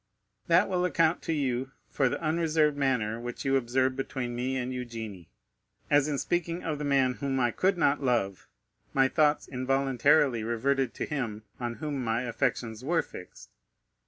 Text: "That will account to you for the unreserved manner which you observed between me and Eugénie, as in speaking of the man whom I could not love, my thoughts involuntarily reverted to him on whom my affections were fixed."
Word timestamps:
"That 0.47 0.67
will 0.67 0.83
account 0.83 1.21
to 1.25 1.31
you 1.33 1.73
for 1.87 2.09
the 2.09 2.19
unreserved 2.19 2.75
manner 2.75 3.19
which 3.19 3.45
you 3.45 3.55
observed 3.55 3.95
between 3.95 4.35
me 4.35 4.57
and 4.57 4.71
Eugénie, 4.73 5.27
as 5.91 6.07
in 6.07 6.17
speaking 6.17 6.63
of 6.63 6.79
the 6.79 6.83
man 6.83 7.13
whom 7.21 7.39
I 7.39 7.51
could 7.51 7.77
not 7.77 8.01
love, 8.01 8.47
my 8.95 9.07
thoughts 9.07 9.47
involuntarily 9.47 10.43
reverted 10.43 10.95
to 10.95 11.05
him 11.05 11.43
on 11.59 11.75
whom 11.75 12.03
my 12.03 12.23
affections 12.23 12.83
were 12.83 13.03
fixed." 13.03 13.51